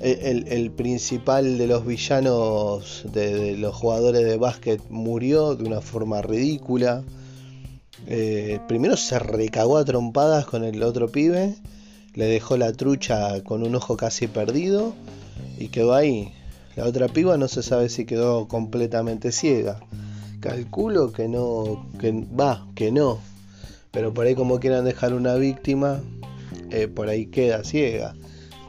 el, 0.01 0.71
principal 0.71 1.59
de 1.59 1.67
los 1.67 1.87
villanos 1.87 3.05
de, 3.13 3.57
los 3.57 3.75
jugadores 3.75 4.25
de 4.25 4.37
básquet 4.37 4.83
murió 4.89 5.55
de 5.55 5.65
una 5.65 5.81
forma 5.81 6.23
ridícula. 6.23 7.03
Eh, 8.07 8.61
primero 8.67 8.97
se 8.97 9.19
recagó 9.19 9.77
a 9.77 9.85
trompadas 9.85 10.47
con 10.47 10.65
el 10.65 10.83
otro 10.83 11.09
pibe, 11.09 11.55
le 12.15 12.25
dejó 12.25 12.57
la 12.57 12.73
trucha 12.73 13.43
con 13.45 13.63
un 13.63 13.75
ojo 13.75 13.97
casi 13.97 14.27
perdido 14.27 14.95
y 15.59 15.69
quedó 15.69 15.95
ahí. 15.95 16.33
La 16.77 16.87
otra 16.87 17.09
piba 17.09 17.37
no 17.37 17.49
se 17.49 17.63
sabe 17.63 17.89
si 17.89 18.07
quedó 18.07 18.49
completamente 18.49 19.33
ciega. 19.33 19.81
Calculo 20.41 21.13
que 21.13 21.29
no, 21.29 21.87
que 21.99 22.13
va, 22.13 22.67
que 22.75 22.91
no. 22.91 23.19
Pero 23.91 24.15
por 24.15 24.27
ahí 24.27 24.35
como 24.35 24.61
quieran 24.61 24.85
dejar 24.85 25.13
una 25.13 25.35
víctima, 25.35 26.01
eh, 26.71 26.89
por 26.89 27.09
ahí 27.09 27.27
queda 27.27 27.65
ciega. 27.65 28.15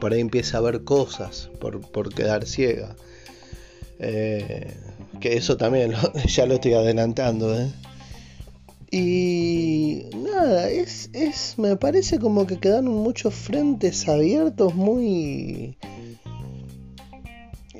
Por 0.02 0.12
ahí 0.12 0.20
empieza 0.20 0.58
a 0.58 0.60
ver 0.62 0.82
cosas 0.82 1.48
por, 1.60 1.80
por 1.80 2.12
quedar 2.12 2.44
ciega. 2.44 2.96
Eh, 4.00 4.74
que 5.20 5.36
eso 5.36 5.56
también 5.56 5.92
ya 6.26 6.44
lo 6.44 6.54
estoy 6.54 6.72
adelantando. 6.72 7.56
¿eh? 7.56 7.70
Y 8.90 10.06
nada, 10.16 10.68
es, 10.70 11.08
es, 11.12 11.56
me 11.56 11.76
parece 11.76 12.18
como 12.18 12.48
que 12.48 12.58
quedaron 12.58 12.88
muchos 12.88 13.32
frentes 13.32 14.08
abiertos 14.08 14.74
muy... 14.74 15.76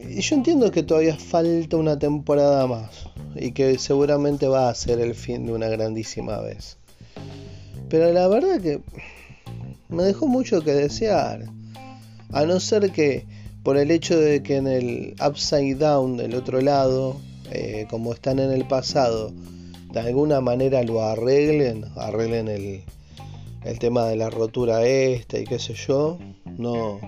Y 0.09 0.21
yo 0.21 0.37
entiendo 0.37 0.71
que 0.71 0.85
todavía 0.85 1.17
falta 1.17 1.77
una 1.77 1.99
temporada 1.99 2.69
más 2.69 3.09
y 3.35 3.51
que 3.51 3.81
seguramente 3.81 4.47
va 4.47 4.69
a 4.69 4.75
ser 4.77 5.01
el 5.01 5.17
fin 5.17 5.45
de 5.47 5.55
una 5.55 5.67
grandísima 5.67 6.39
vez. 6.41 6.77
Pero 7.89 8.13
la 8.13 8.29
verdad 8.29 8.61
que 8.61 8.81
me 9.89 10.05
dejó 10.05 10.29
mucho 10.29 10.63
que 10.63 10.71
desear. 10.73 11.51
A 12.33 12.45
no 12.45 12.61
ser 12.61 12.91
que 12.93 13.27
por 13.63 13.77
el 13.77 13.91
hecho 13.91 14.19
de 14.19 14.43
que 14.43 14.57
en 14.57 14.67
el 14.67 15.15
upside 15.25 15.77
down 15.77 16.17
del 16.17 16.35
otro 16.35 16.61
lado, 16.61 17.21
eh, 17.51 17.87
como 17.91 18.13
están 18.13 18.39
en 18.39 18.51
el 18.51 18.67
pasado, 18.67 19.33
de 19.93 20.01
alguna 20.01 20.41
manera 20.41 20.83
lo 20.83 21.03
arreglen, 21.03 21.85
arreglen 21.97 22.49
el, 22.49 22.83
el 23.65 23.79
tema 23.79 24.07
de 24.07 24.17
la 24.17 24.31
rotura 24.31 24.85
esta 24.85 25.39
y 25.39 25.45
qué 25.45 25.59
sé 25.59 25.75
yo, 25.75 26.19
no, 26.59 26.99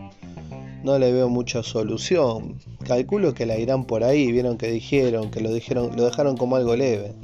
no 0.85 0.99
le 0.99 1.13
veo 1.13 1.29
mucha 1.29 1.63
solución. 1.63 2.61
Calculo 2.87 3.33
que 3.33 3.47
la 3.47 3.59
irán 3.59 3.87
por 3.87 4.05
ahí, 4.05 4.31
vieron 4.31 4.59
que 4.59 4.71
dijeron, 4.71 5.31
que 5.31 5.41
lo 5.41 5.53
dijeron, 5.53 5.97
lo 5.97 6.05
dejaron 6.05 6.37
como 6.37 6.57
algo 6.57 6.77
leve, 6.77 7.15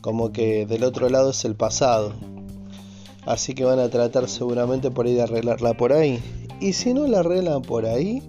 como 0.00 0.32
que 0.32 0.64
del 0.64 0.82
otro 0.82 1.10
lado 1.10 1.30
es 1.30 1.44
el 1.44 1.54
pasado. 1.54 2.14
Así 3.26 3.54
que 3.54 3.64
van 3.64 3.80
a 3.80 3.90
tratar 3.90 4.28
seguramente 4.28 4.90
por 4.90 5.06
ahí 5.06 5.14
de 5.14 5.22
arreglarla 5.22 5.74
por 5.74 5.92
ahí. 5.92 6.20
Y 6.60 6.72
si 6.72 6.94
no 6.94 7.06
la 7.06 7.20
arreglan 7.20 7.62
por 7.62 7.86
ahí, 7.86 8.22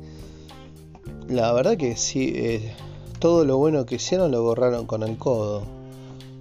la 1.27 1.51
verdad 1.53 1.77
que 1.77 1.95
sí, 1.95 2.33
eh, 2.35 2.73
todo 3.19 3.45
lo 3.45 3.57
bueno 3.57 3.85
que 3.85 3.95
hicieron 3.95 4.31
lo 4.31 4.43
borraron 4.43 4.85
con 4.85 5.03
el 5.03 5.17
codo. 5.17 5.63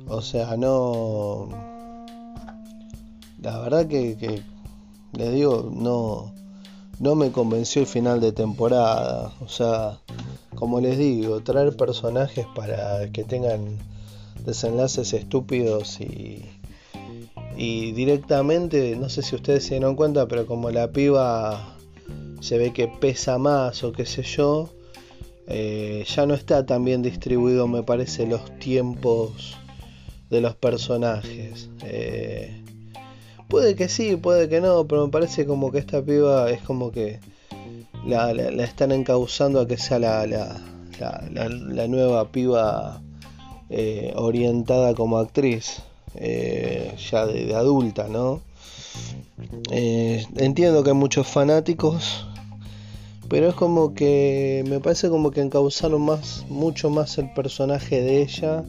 O 0.08 0.20
sea, 0.20 0.56
no. 0.56 1.48
La 3.40 3.58
verdad 3.58 3.86
que, 3.86 4.16
que 4.16 4.42
les 5.12 5.32
digo, 5.32 5.70
no, 5.72 6.32
no 6.98 7.14
me 7.14 7.30
convenció 7.32 7.82
el 7.82 7.86
final 7.86 8.20
de 8.20 8.32
temporada. 8.32 9.32
O 9.40 9.48
sea, 9.48 9.98
como 10.54 10.80
les 10.80 10.98
digo, 10.98 11.40
traer 11.40 11.76
personajes 11.76 12.46
para 12.54 13.10
que 13.12 13.24
tengan 13.24 13.78
desenlaces 14.44 15.12
estúpidos 15.12 16.00
y, 16.00 16.44
y 17.56 17.92
directamente, 17.92 18.96
no 18.96 19.08
sé 19.08 19.22
si 19.22 19.36
ustedes 19.36 19.64
se 19.64 19.74
dieron 19.74 19.96
cuenta, 19.96 20.26
pero 20.26 20.46
como 20.46 20.70
la 20.70 20.92
piba 20.92 21.75
se 22.40 22.58
ve 22.58 22.72
que 22.72 22.88
pesa 22.88 23.38
más 23.38 23.82
o 23.84 23.92
qué 23.92 24.06
sé 24.06 24.22
yo, 24.22 24.70
eh, 25.48 26.04
ya 26.08 26.26
no 26.26 26.34
está 26.34 26.66
tan 26.66 26.84
bien 26.84 27.02
distribuido, 27.02 27.68
me 27.68 27.82
parece, 27.82 28.26
los 28.26 28.58
tiempos 28.58 29.56
de 30.28 30.40
los 30.40 30.56
personajes. 30.56 31.70
Eh, 31.84 32.62
puede 33.48 33.76
que 33.76 33.88
sí, 33.88 34.16
puede 34.16 34.48
que 34.48 34.60
no, 34.60 34.86
pero 34.86 35.06
me 35.06 35.12
parece 35.12 35.46
como 35.46 35.70
que 35.70 35.78
esta 35.78 36.02
piba 36.02 36.50
es 36.50 36.60
como 36.62 36.90
que 36.90 37.20
la, 38.04 38.32
están 38.32 38.90
encauzando 38.90 39.60
a 39.60 39.68
que 39.68 39.76
sea 39.76 39.98
la, 39.98 40.26
la, 40.26 41.88
nueva 41.88 42.28
piba 42.32 43.00
eh, 43.70 44.12
orientada 44.16 44.94
como 44.94 45.18
actriz, 45.18 45.82
ya 46.16 47.26
de, 47.26 47.54
adulta, 47.54 48.08
¿no? 48.08 48.40
Entiendo 49.70 50.82
que 50.82 50.90
hay 50.90 50.96
muchos 50.96 51.26
fanáticos, 51.26 52.26
pero 53.28 53.48
es 53.48 53.54
como 53.54 53.94
que 53.94 54.64
me 54.68 54.80
parece 54.80 55.08
como 55.08 55.30
que 55.30 55.40
encauzaron 55.40 56.02
más, 56.02 56.44
mucho 56.48 56.90
más 56.90 57.18
el 57.18 57.32
personaje 57.32 58.00
de 58.00 58.22
ella 58.22 58.64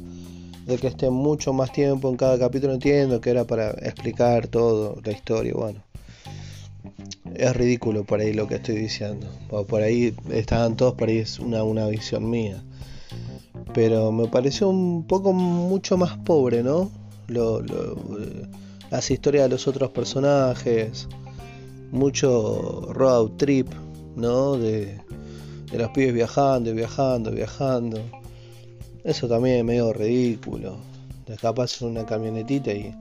de 0.68 0.78
que 0.78 0.88
esté 0.88 1.10
mucho 1.10 1.54
más 1.54 1.72
tiempo 1.72 2.10
en 2.10 2.18
cada 2.18 2.38
capítulo, 2.38 2.74
entiendo 2.74 3.22
que 3.22 3.30
era 3.30 3.46
para 3.46 3.70
explicar 3.72 4.48
todo, 4.48 5.00
la 5.04 5.14
historia, 5.14 5.54
bueno. 5.56 5.82
Es 7.36 7.56
ridículo 7.56 8.04
por 8.04 8.20
ahí 8.20 8.34
lo 8.34 8.48
que 8.48 8.56
estoy 8.56 8.76
diciendo. 8.76 9.28
Por 9.50 9.82
ahí 9.82 10.14
estaban 10.30 10.76
todos, 10.76 10.96
por 10.96 11.08
ahí 11.08 11.20
es 11.20 11.40
una, 11.40 11.64
una 11.64 11.88
visión 11.88 12.30
mía. 12.30 12.62
Pero 13.74 14.12
me 14.12 14.28
pareció 14.28 14.68
un 14.68 15.06
poco 15.08 15.32
mucho 15.32 15.98
más 15.98 16.18
pobre, 16.18 16.64
¿no? 16.64 16.92
Lo, 17.28 17.62
las 18.90 19.10
historias 19.12 19.44
de 19.46 19.50
los 19.50 19.68
otros 19.68 19.92
personajes. 19.92 21.08
Mucho 21.92 22.94
road 22.94 23.32
trip, 23.38 23.68
¿no? 24.16 24.58
De, 24.58 25.00
de 25.72 25.78
los 25.78 25.90
pibes 25.90 26.14
viajando, 26.14 26.74
viajando, 26.74 27.32
viajando. 27.32 28.00
Eso 29.04 29.28
también 29.28 29.58
es 29.58 29.64
medio 29.66 29.94
ridículo. 29.94 30.78
Te 31.26 31.34
escapas 31.34 31.82
en 31.82 31.90
una 31.90 32.06
camionetita 32.06 32.72
y 32.74 32.94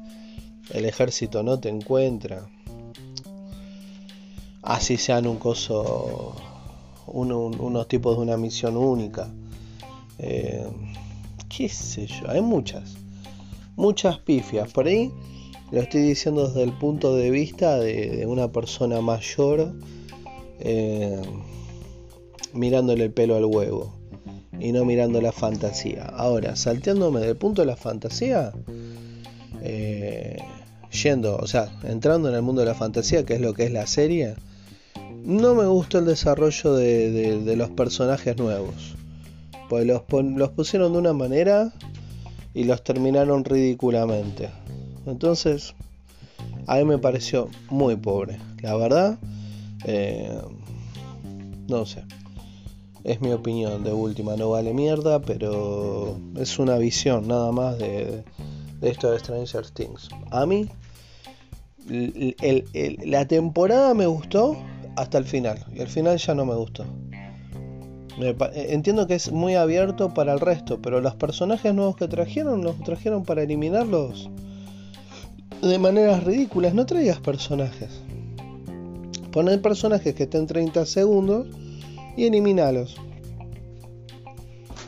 el 0.70 0.84
ejército 0.84 1.42
no 1.42 1.58
te 1.58 1.68
encuentra. 1.68 2.48
Así 4.62 4.96
sean 4.96 5.28
un 5.28 5.36
coso, 5.36 6.34
unos 7.06 7.88
tipos 7.88 8.16
de 8.16 8.22
una 8.22 8.36
misión 8.36 8.76
única. 8.76 9.28
Eh, 10.18 10.66
qué 11.48 11.68
sé 11.68 12.06
yo, 12.06 12.28
hay 12.28 12.40
muchas, 12.40 12.96
muchas 13.76 14.18
pifias. 14.18 14.72
Por 14.72 14.88
ahí 14.88 15.12
lo 15.70 15.80
estoy 15.80 16.02
diciendo 16.02 16.48
desde 16.48 16.62
el 16.62 16.72
punto 16.72 17.16
de 17.16 17.30
vista 17.30 17.78
de, 17.78 18.24
una 18.26 18.48
persona 18.52 19.00
mayor 19.00 19.72
eh, 20.60 21.20
mirándole 22.52 23.04
el 23.04 23.12
pelo 23.12 23.36
al 23.36 23.44
huevo 23.44 23.92
y 24.58 24.72
no 24.72 24.84
mirando 24.84 25.20
la 25.20 25.32
fantasía. 25.32 26.04
Ahora, 26.04 26.56
salteándome 26.56 27.20
del 27.20 27.36
punto 27.36 27.62
de 27.62 27.66
la 27.66 27.76
fantasía, 27.76 28.52
eh, 29.62 30.36
yendo, 30.90 31.36
o 31.36 31.46
sea, 31.46 31.68
entrando 31.84 32.28
en 32.28 32.34
el 32.34 32.42
mundo 32.42 32.62
de 32.62 32.68
la 32.68 32.74
fantasía, 32.74 33.24
que 33.24 33.34
es 33.34 33.40
lo 33.40 33.52
que 33.52 33.64
es 33.64 33.72
la 33.72 33.86
serie, 33.86 34.34
no 35.24 35.54
me 35.54 35.66
gustó 35.66 35.98
el 35.98 36.06
desarrollo 36.06 36.74
de, 36.74 37.54
los 37.56 37.70
personajes 37.70 38.36
nuevos. 38.38 38.94
Pues 39.68 39.84
los, 39.84 40.02
los 40.10 40.50
pusieron 40.50 40.92
de 40.92 40.98
una 40.98 41.12
manera 41.12 41.72
y 42.54 42.64
los 42.64 42.82
terminaron 42.84 43.44
ridículamente. 43.44 44.48
Entonces, 45.06 45.74
a 46.66 46.76
mí 46.76 46.84
me 46.84 46.98
pareció 46.98 47.48
muy 47.70 47.96
pobre, 47.96 48.38
la 48.60 48.76
verdad. 48.76 49.18
Eh, 49.84 50.40
no 51.68 51.86
sé. 51.86 52.04
Es 53.04 53.20
mi 53.20 53.30
opinión 53.30 53.84
de 53.84 53.92
última, 53.92 54.34
no 54.34 54.50
vale 54.50 54.74
mierda, 54.74 55.20
pero 55.20 56.18
es 56.36 56.58
una 56.58 56.76
visión 56.76 57.28
nada 57.28 57.52
más 57.52 57.78
de, 57.78 58.24
esto 58.82 59.12
de 59.12 59.18
Stranger 59.20 59.70
Things. 59.70 60.08
A 60.32 60.44
mí, 60.44 60.68
la 61.88 63.28
temporada 63.28 63.94
me 63.94 64.06
gustó 64.06 64.56
hasta 64.96 65.18
el 65.18 65.24
final, 65.24 65.64
y 65.72 65.82
al 65.82 65.88
final 65.88 66.18
ya 66.18 66.34
no 66.34 66.44
me 66.44 66.56
gustó. 66.56 66.84
entiendo 68.54 69.06
que 69.06 69.14
es 69.14 69.30
muy 69.30 69.54
abierto 69.54 70.12
para 70.12 70.32
el 70.32 70.40
resto, 70.40 70.82
pero 70.82 71.00
los 71.00 71.14
personajes 71.14 71.72
nuevos 71.72 71.94
que 71.94 72.08
trajeron, 72.08 72.64
los 72.64 72.76
trajeron 72.82 73.22
para 73.22 73.44
eliminarlos 73.44 74.28
de 75.62 75.78
maneras 75.78 76.24
ridículas. 76.24 76.74
No 76.74 76.86
traigas 76.86 77.20
personajes. 77.20 77.90
Poner 79.32 79.60
personajes 79.60 80.14
que 80.14 80.24
estén 80.24 80.46
30 80.46 80.86
segundos 80.86 81.46
y 82.16 82.24
eliminalos. 82.24 82.96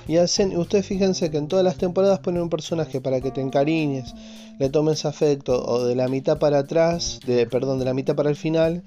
Y 0.07 0.17
hacen, 0.17 0.57
ustedes 0.57 0.87
fíjense 0.87 1.31
que 1.31 1.37
en 1.37 1.49
todas 1.49 1.65
las 1.65 1.77
temporadas 1.77 2.21
ponen 2.21 2.43
un 2.43 2.49
personaje 2.49 3.01
para 3.01 3.21
que 3.21 3.31
te 3.31 3.43
encariñes, 3.43 4.15
le 4.59 4.71
tomes 4.71 5.05
afecto, 5.05 5.63
o 5.63 5.85
de 5.85 5.95
la 5.95 6.09
mitad 6.09 6.39
para 6.39 6.61
atrás, 6.61 7.21
de, 7.27 7.47
perdón, 7.47 7.79
de 7.79 7.85
la 7.85 7.93
mitad 7.93 8.17
para 8.17 8.31
el 8.31 8.37
final, 8.37 8.83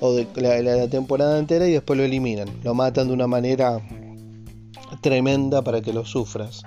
o 0.00 0.12
de 0.12 0.26
la, 0.34 0.60
la 0.60 0.88
temporada 0.88 1.38
entera 1.38 1.66
y 1.66 1.72
después 1.72 1.96
lo 1.96 2.04
eliminan. 2.04 2.48
Lo 2.62 2.74
matan 2.74 3.08
de 3.08 3.14
una 3.14 3.26
manera 3.26 3.80
tremenda 5.00 5.62
para 5.62 5.80
que 5.80 5.94
lo 5.94 6.04
sufras. 6.04 6.62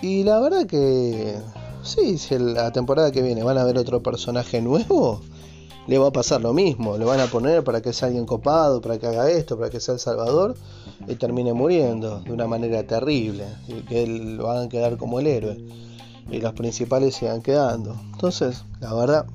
Y 0.00 0.24
la 0.24 0.40
verdad 0.40 0.66
que 0.66 1.36
sí, 1.86 2.18
si 2.18 2.38
la 2.38 2.72
temporada 2.72 3.10
que 3.12 3.22
viene 3.22 3.42
van 3.42 3.58
a 3.58 3.64
ver 3.64 3.78
otro 3.78 4.02
personaje 4.02 4.60
nuevo, 4.60 5.20
le 5.86 5.98
va 5.98 6.08
a 6.08 6.12
pasar 6.12 6.40
lo 6.40 6.52
mismo. 6.52 6.98
Le 6.98 7.04
van 7.04 7.20
a 7.20 7.26
poner 7.26 7.64
para 7.64 7.80
que 7.80 7.92
sea 7.92 8.08
alguien 8.08 8.26
copado, 8.26 8.80
para 8.80 8.98
que 8.98 9.06
haga 9.06 9.30
esto, 9.30 9.56
para 9.56 9.70
que 9.70 9.80
sea 9.80 9.94
el 9.94 10.00
Salvador 10.00 10.56
y 11.06 11.14
termine 11.14 11.52
muriendo 11.52 12.20
de 12.20 12.32
una 12.32 12.46
manera 12.46 12.86
terrible. 12.86 13.44
Que 13.88 14.02
él 14.02 14.36
lo 14.36 14.50
hagan 14.50 14.68
quedar 14.68 14.96
como 14.96 15.20
el 15.20 15.26
héroe. 15.26 15.56
Y 16.30 16.40
los 16.40 16.54
principales 16.54 17.14
sigan 17.14 17.40
quedando. 17.40 17.96
Entonces, 18.12 18.64
la 18.80 18.92
verdad, 18.94 19.26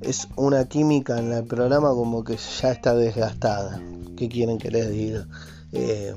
es 0.00 0.28
una 0.36 0.68
química 0.68 1.18
en 1.18 1.32
el 1.32 1.44
programa 1.44 1.90
como 1.90 2.22
que 2.22 2.36
ya 2.36 2.70
está 2.70 2.94
desgastada. 2.94 3.82
¿Qué 4.16 4.28
quieren 4.28 4.58
que 4.58 4.70
les 4.70 4.88
diga? 4.90 5.26
Eh, 5.72 6.14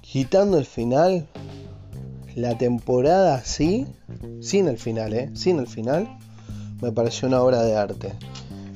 quitando 0.00 0.58
el 0.58 0.66
final, 0.66 1.26
la 2.38 2.56
temporada 2.56 3.42
sí, 3.44 3.86
sin 4.40 4.68
el 4.68 4.78
final, 4.78 5.12
¿eh? 5.12 5.30
Sin 5.34 5.58
el 5.58 5.66
final, 5.66 6.08
me 6.80 6.92
pareció 6.92 7.26
una 7.26 7.42
obra 7.42 7.62
de 7.62 7.76
arte. 7.76 8.12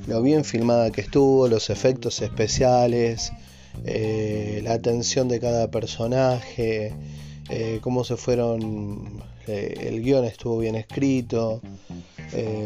Lo 0.05 0.21
bien 0.21 0.43
filmada 0.43 0.91
que 0.91 0.99
estuvo, 0.99 1.47
los 1.47 1.69
efectos 1.69 2.21
especiales, 2.21 3.31
eh, 3.85 4.59
la 4.63 4.73
atención 4.73 5.29
de 5.29 5.39
cada 5.39 5.71
personaje, 5.71 6.93
eh, 7.49 7.79
cómo 7.81 8.03
se 8.03 8.17
fueron, 8.17 9.23
el 9.47 10.01
guion 10.01 10.25
estuvo 10.25 10.59
bien 10.59 10.75
escrito. 10.75 11.61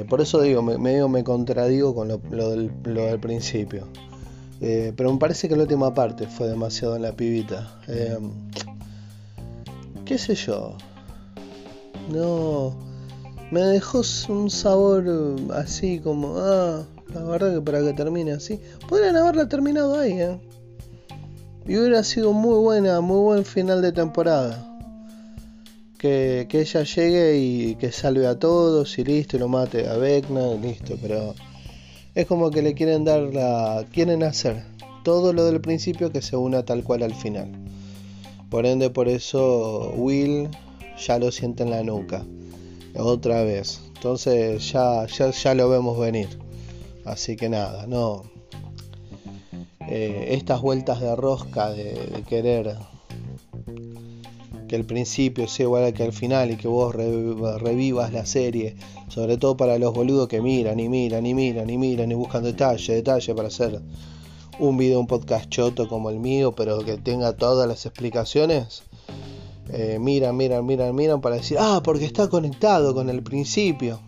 por 0.10 0.22
eso 0.22 0.42
digo, 0.42 0.64
me, 0.64 0.80
medio 0.80 1.10
me 1.10 1.24
contradigo 1.24 1.94
con 1.94 2.08
lo, 2.08 2.18
del, 2.50 2.72
lo 2.84 3.06
del, 3.06 3.20
principio. 3.20 3.88
pero 4.60 5.14
me 5.14 5.20
parece 5.20 5.48
que 5.48 5.56
la 5.56 5.64
última 5.64 5.94
parte 5.94 6.26
fue 6.26 6.48
demasiado 6.48 6.96
en 6.96 7.04
la 7.04 7.12
pibita. 7.12 7.80
¿Qué 10.08 10.18
sé 10.18 10.36
yo? 10.36 10.78
No 12.10 12.74
me 13.52 13.60
dejó 13.62 14.02
un 14.30 14.50
sabor 14.50 15.06
eh, 15.06 15.48
así 15.54 16.00
como, 16.00 16.36
ah, 16.38 16.86
la 17.14 17.24
verdad 17.24 17.56
que 17.56 17.62
para 17.62 17.82
que 17.82 17.92
termine 17.92 18.32
así, 18.32 18.60
podrían 18.88 19.18
haberla 19.18 19.50
terminado 19.50 20.00
ahí, 20.00 20.14
¿eh? 20.14 20.40
Y 21.66 21.78
hubiera 21.78 22.04
sido 22.04 22.32
muy 22.32 22.58
buena, 22.60 23.02
muy 23.02 23.20
buen 23.22 23.46
final 23.46 23.82
de 23.82 23.92
temporada. 23.92 24.64
Que, 25.98 26.48
ella 26.50 26.84
llegue 26.84 27.38
y 27.38 27.76
que 27.76 27.92
salve 27.92 28.28
a 28.28 28.40
todos 28.40 28.98
y 29.00 29.04
listo, 29.04 29.36
y 29.36 29.40
lo 29.40 29.50
mate 29.50 29.90
a 29.90 29.98
Vecna 29.98 30.54
y 30.54 30.60
listo, 30.60 30.96
pero 31.02 31.36
es 32.16 32.26
como 32.28 32.50
que 32.50 32.62
le 32.62 32.74
quieren 32.74 33.04
dar 33.04 33.22
la. 33.34 33.86
quieren 33.92 34.24
hacer 34.24 34.64
todo 35.04 35.34
lo 35.34 35.44
del 35.46 35.60
principio 35.60 36.12
que 36.12 36.22
se 36.22 36.38
una 36.38 36.64
tal 36.64 36.84
cual 36.84 37.04
al 37.04 37.14
final. 37.14 37.67
Por 38.50 38.66
ende, 38.66 38.90
por 38.90 39.08
eso 39.10 39.94
Will 39.96 40.50
ya 40.98 41.20
lo 41.20 41.32
siente 41.32 41.64
en 41.64 41.72
la 41.72 41.84
nuca 41.84 42.26
otra 42.96 43.44
vez. 43.44 43.82
Entonces 43.96 44.72
ya, 44.72 45.06
ya, 45.08 45.54
lo 45.54 45.70
vemos 45.70 46.00
venir. 46.00 46.30
Así 47.06 47.36
que 47.36 47.50
nada, 47.50 47.88
no. 47.88 48.24
Eh, 49.90 50.30
estas 50.32 50.62
vueltas 50.62 51.00
de 51.00 51.16
rosca 51.16 51.72
de, 51.72 52.24
querer 52.28 52.76
que 54.68 54.76
el 54.76 54.86
principio 54.86 55.48
sea 55.48 55.64
igual 55.64 55.94
que 55.94 56.04
el 56.04 56.12
final 56.12 56.52
y 56.52 56.58
que 56.58 56.68
vos 56.68 56.94
revivas 56.94 58.12
la 58.12 58.26
serie, 58.26 58.76
sobre 59.08 59.38
todo 59.38 59.56
para 59.56 59.78
los 59.78 59.94
boludos 59.94 60.28
que 60.28 60.42
miran 60.42 60.80
y 60.80 60.90
miran 60.90 61.26
y 61.26 61.34
miran 61.34 61.70
y 61.70 61.78
miran 61.78 62.12
y 62.12 62.16
buscan 62.16 62.44
detalle, 62.44 62.96
detalle 62.96 63.34
para 63.34 63.48
hacer 63.48 63.82
un 64.60 64.78
video, 64.78 65.00
un 65.00 65.08
podcast 65.08 65.50
choto 65.50 65.88
como 65.88 66.10
el 66.10 66.20
mío, 66.20 66.54
pero 66.54 66.80
que 66.80 66.98
tenga 66.98 67.34
todas 67.34 67.68
las 67.68 67.86
explicaciones 67.86 68.84
eh, 69.70 69.98
miran, 70.00 70.36
miran, 70.38 70.66
miran, 70.66 70.96
miran 70.96 71.22
para 71.22 71.36
decir, 71.36 71.58
ah, 71.60 71.82
porque 71.84 72.06
está 72.06 72.30
conectado 72.30 72.94
con 72.94 73.10
el 73.10 73.22
principio. 73.24 74.00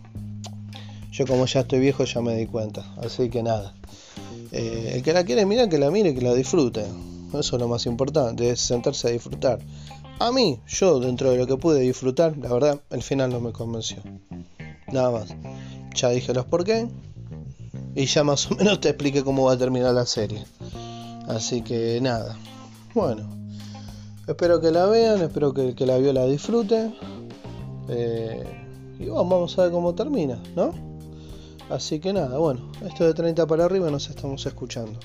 Yo 1.12 1.26
como 1.26 1.46
ya 1.46 1.60
estoy 1.60 1.80
viejo 1.80 2.04
ya 2.04 2.20
me 2.20 2.34
di 2.36 2.46
cuenta, 2.46 2.84
así 3.02 3.28
que 3.28 3.42
nada. 3.42 3.74
Eh, 4.52 4.92
el 4.94 5.02
que 5.02 5.12
la 5.12 5.24
quiere 5.24 5.44
mirar, 5.46 5.68
que 5.68 5.78
la 5.78 5.90
mire, 5.90 6.14
que 6.14 6.22
la 6.22 6.34
disfrute. 6.34 6.84
Eso 7.28 7.56
es 7.56 7.60
lo 7.60 7.68
más 7.68 7.86
importante, 7.86 8.50
es 8.50 8.60
sentarse 8.60 9.08
a 9.08 9.10
disfrutar. 9.10 9.60
A 10.18 10.32
mí, 10.32 10.60
yo 10.66 10.98
dentro 11.00 11.30
de 11.30 11.38
lo 11.38 11.46
que 11.46 11.56
pude 11.56 11.80
disfrutar, 11.80 12.36
la 12.36 12.52
verdad, 12.52 12.80
el 12.90 13.02
final 13.02 13.30
no 13.30 13.40
me 13.40 13.52
convenció. 13.52 13.98
Nada 14.92 15.10
más. 15.10 15.34
Ya 15.94 16.10
dije 16.10 16.34
los 16.34 16.46
por 16.46 16.64
qué. 16.64 16.88
Y 17.94 18.06
ya 18.06 18.24
más 18.24 18.50
o 18.50 18.54
menos 18.54 18.80
te 18.80 18.88
expliqué 18.90 19.24
cómo 19.24 19.44
va 19.44 19.52
a 19.52 19.58
terminar 19.58 19.94
la 19.94 20.06
serie. 20.06 20.44
Así 21.28 21.62
que 21.62 22.00
nada. 22.00 22.36
Bueno. 22.94 23.28
Espero 24.26 24.60
que 24.60 24.70
la 24.70 24.86
vean, 24.86 25.22
espero 25.22 25.52
que 25.52 25.86
la 25.86 25.98
vio 25.98 26.12
la 26.12 26.24
disfrute. 26.26 26.92
Eh, 27.88 28.44
y 29.00 29.06
vamos 29.06 29.58
a 29.58 29.62
ver 29.62 29.72
cómo 29.72 29.94
termina, 29.94 30.40
¿no? 30.54 30.72
Así 31.70 31.98
que 31.98 32.12
nada, 32.12 32.38
bueno, 32.38 32.70
esto 32.84 33.04
de 33.04 33.14
30 33.14 33.46
para 33.46 33.64
arriba 33.64 33.90
nos 33.90 34.08
estamos 34.08 34.44
escuchando. 34.46 34.98